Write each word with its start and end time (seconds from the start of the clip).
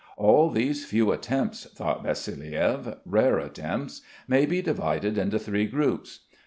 All 0.17 0.49
these 0.49 0.83
few 0.83 1.11
attempts, 1.11 1.65
thought 1.69 2.03
Vassiliev, 2.03 2.97
rare 3.05 3.37
attempts, 3.37 4.01
may 4.27 4.47
be 4.47 4.59
divided 4.59 5.15
into 5.15 5.37
three 5.37 5.67
groups. 5.67 6.21